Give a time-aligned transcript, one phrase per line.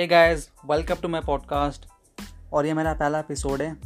[0.00, 1.86] Hey guys welcome to my podcast
[2.52, 3.76] और ये मेरा पहला एपिसोड है।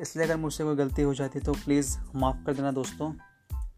[0.00, 3.12] इसलिए अगर मुझसे कोई गलती हो जाती तो प्लीज़ माफ़ कर देना दोस्तों।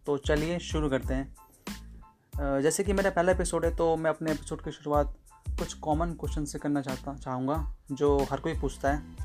[0.06, 4.64] तो चलिए शुरू करते हैं। जैसे कि मेरा पहला एपिसोड है तो मैं अपने एपिसोड
[4.64, 5.16] की शुरुआत
[5.48, 9.16] कुछ कॉमन क्वेश्चन से करना चाहता, चाहूँगा, जो हर कोई पूछता है।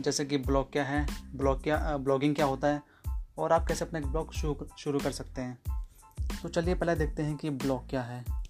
[0.00, 2.82] जैसे कि ब्लॉग क्या है ब्लॉग क्या ब्लॉगिंग क्या होता है,
[3.38, 5.58] और आप कैसे अपना ब्लॉग शुरू कर सकते हैं।
[6.42, 8.43] तो चलिए पहले देखते हैं कि ब्लॉग क्या है।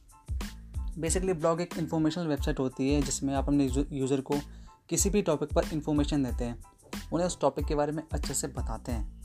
[0.98, 4.34] बेसिकली ब्लॉग एक इन्फॉर्मेशनल वेबसाइट होती है जिसमें आप अपने यूज़र को
[4.90, 6.62] किसी भी टॉपिक पर इंफॉर्मेशन देते हैं।
[7.12, 9.22] उन्हें उस टॉपिक के बारे में अच्छे से बताते हैं।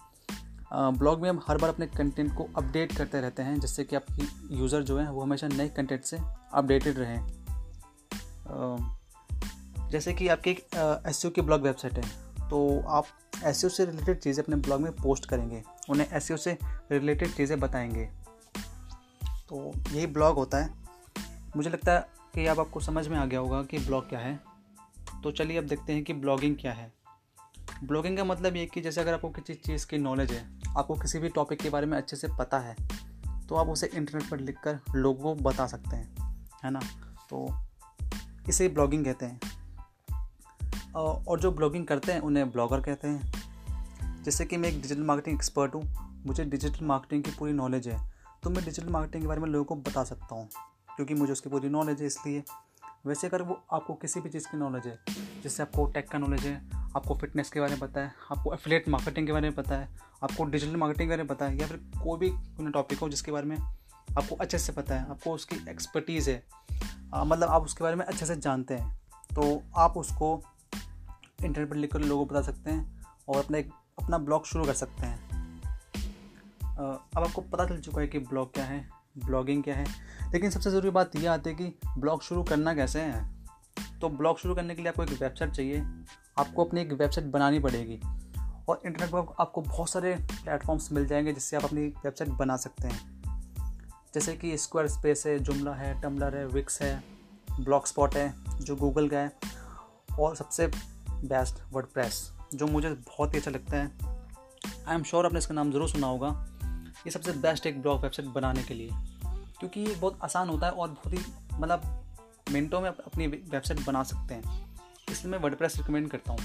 [0.97, 4.57] ब्लॉग में हम हर बार अपने कंटेंट को अपडेट करते रहते हैं जिससे कि आपकी
[4.57, 6.17] यूज़र जो है वो हमेशा नए कंटेंट से
[6.53, 7.37] अपडेटेड रहें।
[9.89, 10.59] जैसे कि आपकी एक
[11.07, 13.05] एस की ब्लॉग वेबसाइट है तो आप
[13.45, 16.57] एस से रिलेटेड चीज़ें अपने ब्लॉग में पोस्ट करेंगे। उन्हें एस से
[16.91, 18.05] रिलेटेड चीज़ें बताएँगे।
[19.49, 20.69] तो यही ब्लॉग होता है।
[21.55, 24.39] मुझे लगता है कि अब आपको समझ में आ गया होगा कि ब्लॉग क्या है।
[25.23, 26.91] तो चलिए अब देखते हैं कि ब्लॉगिंग क्या है।
[27.83, 30.45] ब्लॉगिंग का मतलब ये कि जैसे अगर आपको किसी चीज़ की नॉलेज है,
[30.77, 32.75] आपको किसी भी टॉपिक के बारे में अच्छे से पता है
[33.47, 36.79] तो आप उसे इंटरनेट पर लिख कर लोगों को बता सकते हैं, है ना?
[37.29, 37.47] तो
[38.49, 39.39] इसे ब्लॉगिंग कहते हैं।
[40.95, 45.35] और जो ब्लॉगिंग करते हैं, उन्हें ब्लॉगर कहते हैं। जैसे कि मैं एक डिजिटल मार्केटिंग
[45.35, 45.83] एक्सपर्ट हूँ,
[46.25, 47.99] मुझे डिजिटल मार्केटिंग की पूरी नॉलेज है
[48.43, 50.49] तो मैं डिजिटल मार्केटिंग के बारे में लोगों को बता सकता हूँ।
[50.99, 52.43] क्योंकि मुझे उसकी पूरी नॉलेज है इसलिए।
[53.07, 54.97] वैसे अगर वो आपको किसी भी चीज़ की नॉलेज है
[55.43, 56.55] जैसे आपको टेक का नॉलेज है
[56.95, 59.87] आपको फिटनेस के बारे में पता है आपको एफिलेट मार्केटिंग के बारे में पता है
[60.23, 63.31] आपको डिजिटल मार्केटिंग के बारे में पता है या फिर कोई भी टॉपिक हो जिसके
[63.31, 66.43] बारे में आपको अच्छे से पता है आपको उसकी एक्सपर्टीज़ है
[67.13, 68.99] आ, मतलब आप उसके बारे में अच्छे से जानते हैं
[69.35, 70.43] तो आप उसको
[71.43, 73.71] इंटरनेट पर लिख कर लोगों को बता सकते हैं और अपना एक
[74.03, 75.17] अपना ब्लॉग शुरू कर सकते हैं।
[76.59, 79.85] अब आपको पता चल चुका है कि ब्लॉग क्या है। ब्लॉगिंग क्या है?
[80.33, 83.35] लेकिन सबसे ज़रूरी बात यह आती है कि ब्लॉग शुरू करना कैसे है?
[84.01, 85.81] तो ब्लॉग शुरू करने के लिए आपको एक वेबसाइट चाहिए।
[86.39, 88.01] आपको अपनी एक वेबसाइट बनानी पड़ेगी।
[88.69, 92.87] और इंटरनेट पर आपको बहुत सारे प्लेटफॉर्म्स मिल जाएँगे जिससे आप अपनी वेबसाइट बना सकते
[92.87, 93.19] हैं।
[94.13, 97.03] जैसे कि स्क्वायर स्पेस है जुमला है टम्बलर है विक्स है
[97.59, 99.31] ब्लॉक स्पॉट है, जो गूगल का है,
[100.19, 100.67] और सबसे
[101.09, 102.09] बेस्ट वर्ड
[102.55, 103.91] जो मुझे बहुत ही अच्छा लगता है।
[104.87, 106.47] आई एम श्योर आपने इसका नाम ज़रूर सुना होगा।
[106.99, 108.89] ये सबसे बेस्ट एक ब्लॉग वेबसाइट बनाने के लिए।
[109.59, 111.19] क्योंकि ये बहुत आसान होता है और बहुत ही
[111.53, 112.03] मतलब
[112.51, 114.77] मिनटों में अपनी वेबसाइट बना सकते हैं।
[115.11, 116.39] इसलिए मैं वर्ड रिकमेंड करता हूँ।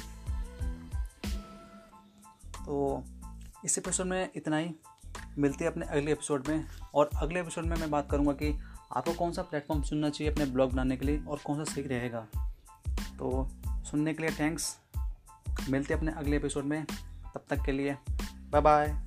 [2.67, 3.05] तो
[3.65, 4.75] इस एपिसोड में इतना ही।
[5.39, 6.65] मिलते हैं अपने अगले एपिसोड में।
[6.95, 8.61] और अगले एपिसोड में मैं बात करूँगा कि
[8.97, 11.83] आपको कौन सा प्लेटफॉर्म सुनना चाहिए अपने ब्लॉग बनाने के लिए और कौन सा सही
[11.83, 12.27] रहेगा।
[13.19, 14.79] तो सुनने के लिए थैंक्स
[15.71, 16.85] मिलते अपने अगले एपिसोड में।
[17.35, 17.97] तब तक के लिए
[18.51, 19.04] बाय बाय